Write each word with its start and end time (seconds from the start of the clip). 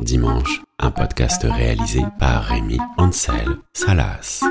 Dimanche, 0.00 0.62
un 0.78 0.90
podcast 0.90 1.46
réalisé 1.48 2.02
par 2.18 2.44
Rémi 2.44 2.78
Ansel 2.96 3.58
Salas. 3.72 4.44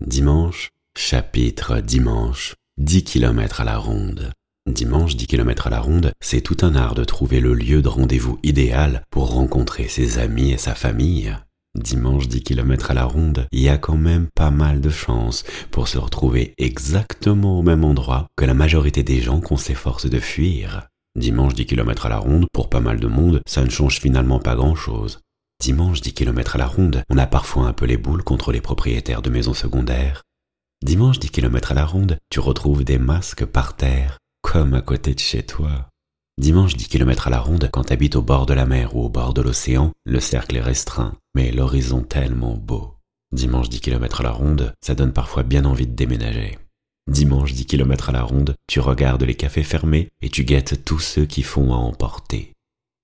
Dimanche, 0.00 0.70
chapitre 0.96 1.80
dimanche, 1.80 2.54
10 2.78 3.04
km 3.04 3.60
à 3.60 3.64
la 3.64 3.78
ronde. 3.78 4.32
Dimanche 4.66 5.16
10 5.16 5.26
km 5.26 5.68
à 5.68 5.70
la 5.70 5.80
ronde, 5.80 6.12
c'est 6.20 6.40
tout 6.40 6.56
un 6.62 6.74
art 6.74 6.94
de 6.94 7.04
trouver 7.04 7.40
le 7.40 7.54
lieu 7.54 7.82
de 7.82 7.88
rendez-vous 7.88 8.38
idéal 8.42 9.04
pour 9.10 9.30
rencontrer 9.30 9.88
ses 9.88 10.18
amis 10.18 10.52
et 10.52 10.58
sa 10.58 10.74
famille. 10.74 11.36
Dimanche 11.76 12.26
10 12.26 12.42
km 12.42 12.90
à 12.90 12.94
la 12.94 13.04
ronde, 13.04 13.46
il 13.52 13.60
y 13.60 13.68
a 13.68 13.78
quand 13.78 13.98
même 13.98 14.28
pas 14.34 14.50
mal 14.50 14.80
de 14.80 14.90
chances 14.90 15.44
pour 15.70 15.88
se 15.88 15.98
retrouver 15.98 16.54
exactement 16.58 17.58
au 17.58 17.62
même 17.62 17.84
endroit 17.84 18.26
que 18.36 18.44
la 18.44 18.54
majorité 18.54 19.02
des 19.02 19.20
gens 19.20 19.40
qu'on 19.40 19.56
s'efforce 19.56 20.06
de 20.06 20.18
fuir. 20.18 20.88
Dimanche 21.16 21.54
10 21.54 21.64
km 21.64 22.04
à 22.04 22.08
la 22.10 22.18
ronde, 22.18 22.44
pour 22.52 22.68
pas 22.68 22.80
mal 22.80 23.00
de 23.00 23.06
monde, 23.06 23.40
ça 23.46 23.64
ne 23.64 23.70
change 23.70 24.00
finalement 24.00 24.38
pas 24.38 24.54
grand-chose. 24.54 25.20
Dimanche 25.62 26.02
10 26.02 26.12
km 26.12 26.56
à 26.56 26.58
la 26.58 26.66
ronde, 26.66 27.02
on 27.08 27.16
a 27.16 27.26
parfois 27.26 27.66
un 27.66 27.72
peu 27.72 27.86
les 27.86 27.96
boules 27.96 28.22
contre 28.22 28.52
les 28.52 28.60
propriétaires 28.60 29.22
de 29.22 29.30
maisons 29.30 29.54
secondaires. 29.54 30.24
Dimanche 30.84 31.18
10 31.18 31.30
km 31.30 31.72
à 31.72 31.74
la 31.74 31.86
ronde, 31.86 32.18
tu 32.28 32.38
retrouves 32.38 32.84
des 32.84 32.98
masques 32.98 33.46
par 33.46 33.76
terre, 33.76 34.18
comme 34.42 34.74
à 34.74 34.82
côté 34.82 35.14
de 35.14 35.18
chez 35.18 35.42
toi. 35.42 35.88
Dimanche 36.36 36.76
10 36.76 36.86
km 36.88 37.28
à 37.28 37.30
la 37.30 37.40
ronde, 37.40 37.70
quand 37.72 37.84
t'habites 37.84 38.16
au 38.16 38.22
bord 38.22 38.44
de 38.44 38.52
la 38.52 38.66
mer 38.66 38.94
ou 38.94 39.02
au 39.02 39.08
bord 39.08 39.32
de 39.32 39.40
l'océan, 39.40 39.92
le 40.04 40.20
cercle 40.20 40.56
est 40.56 40.60
restreint, 40.60 41.16
mais 41.34 41.50
l'horizon 41.50 42.02
tellement 42.02 42.58
beau. 42.58 42.96
Dimanche 43.32 43.70
10 43.70 43.80
km 43.80 44.20
à 44.20 44.24
la 44.24 44.32
ronde, 44.32 44.74
ça 44.82 44.94
donne 44.94 45.14
parfois 45.14 45.44
bien 45.44 45.64
envie 45.64 45.86
de 45.86 45.94
déménager. 45.94 46.58
Dimanche 47.08 47.52
10 47.52 47.66
km 47.66 48.08
à 48.08 48.12
la 48.12 48.22
ronde, 48.22 48.56
tu 48.66 48.80
regardes 48.80 49.22
les 49.22 49.36
cafés 49.36 49.62
fermés 49.62 50.08
et 50.22 50.28
tu 50.28 50.42
guettes 50.42 50.84
tous 50.84 50.98
ceux 50.98 51.24
qui 51.24 51.42
font 51.42 51.72
à 51.72 51.76
emporter. 51.76 52.52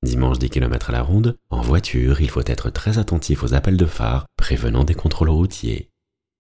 Dimanche 0.03 0.41
10 0.41 0.51
km 0.51 0.91
à 0.91 0.93
la 0.93 1.03
ronde, 1.03 1.37
en 1.51 1.61
voiture, 1.61 2.21
il 2.21 2.29
faut 2.29 2.43
être 2.45 2.71
très 2.71 2.99
attentif 2.99 3.45
aux 3.45 3.55
appels 3.55 3.77
de 3.77 3.87
phare 3.87 4.27
prévenant 4.37 4.83
des 4.83 4.95
contrôles 4.95 5.31
routiers. 5.31 5.89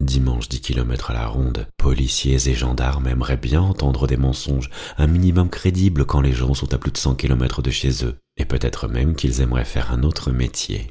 Dimanche 0.00 0.48
10 0.48 0.60
km 0.60 1.12
à 1.12 1.14
la 1.14 1.28
ronde, 1.28 1.68
policiers 1.76 2.48
et 2.48 2.54
gendarmes 2.54 3.06
aimeraient 3.06 3.36
bien 3.36 3.60
entendre 3.60 4.08
des 4.08 4.16
mensonges, 4.16 4.68
un 4.98 5.06
minimum 5.06 5.48
crédible 5.48 6.04
quand 6.04 6.20
les 6.20 6.32
gens 6.32 6.54
sont 6.54 6.74
à 6.74 6.78
plus 6.78 6.90
de 6.90 6.98
100 6.98 7.14
km 7.14 7.62
de 7.62 7.70
chez 7.70 8.04
eux, 8.04 8.16
et 8.36 8.44
peut-être 8.44 8.88
même 8.88 9.14
qu'ils 9.14 9.40
aimeraient 9.40 9.64
faire 9.64 9.92
un 9.92 10.02
autre 10.02 10.32
métier. 10.32 10.88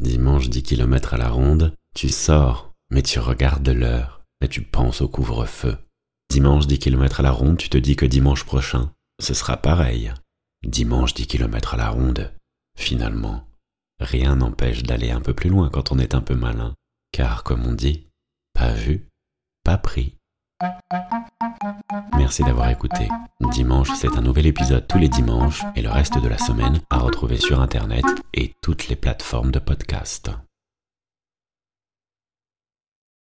Dimanche 0.00 0.48
10 0.48 0.62
km 0.62 1.14
à 1.14 1.16
la 1.16 1.30
ronde, 1.30 1.74
tu 1.96 2.08
sors, 2.08 2.70
mais 2.92 3.02
tu 3.02 3.18
regardes 3.18 3.68
l'heure, 3.68 4.22
et 4.40 4.46
tu 4.46 4.62
penses 4.62 5.00
au 5.00 5.08
couvre-feu. 5.08 5.76
Dimanche 6.30 6.66
10 6.66 6.78
km 6.78 7.20
à 7.20 7.22
la 7.22 7.30
ronde, 7.30 7.56
tu 7.56 7.70
te 7.70 7.78
dis 7.78 7.96
que 7.96 8.04
dimanche 8.04 8.44
prochain, 8.44 8.92
ce 9.18 9.34
sera 9.34 9.56
pareil. 9.56 10.12
Dimanche 10.62 11.14
10 11.14 11.26
km 11.26 11.74
à 11.74 11.76
la 11.78 11.88
ronde, 11.88 12.32
finalement, 12.76 13.48
rien 13.98 14.36
n'empêche 14.36 14.82
d'aller 14.82 15.10
un 15.10 15.20
peu 15.20 15.34
plus 15.34 15.50
loin 15.50 15.70
quand 15.70 15.90
on 15.90 15.98
est 15.98 16.14
un 16.14 16.20
peu 16.20 16.34
malin, 16.34 16.74
car 17.12 17.44
comme 17.44 17.64
on 17.66 17.72
dit, 17.72 18.08
pas 18.52 18.72
vu, 18.72 19.08
pas 19.64 19.78
pris. 19.78 20.16
Merci 22.16 22.42
d'avoir 22.42 22.68
écouté. 22.68 23.08
Dimanche, 23.52 23.90
c'est 23.94 24.16
un 24.16 24.22
nouvel 24.22 24.46
épisode 24.46 24.86
tous 24.86 24.98
les 24.98 25.08
dimanches 25.08 25.64
et 25.76 25.82
le 25.82 25.90
reste 25.90 26.18
de 26.18 26.28
la 26.28 26.38
semaine 26.38 26.80
à 26.90 26.98
retrouver 26.98 27.36
sur 27.36 27.60
Internet 27.60 28.04
et 28.34 28.54
toutes 28.60 28.88
les 28.88 28.96
plateformes 28.96 29.52
de 29.52 29.60
podcast. 29.60 30.30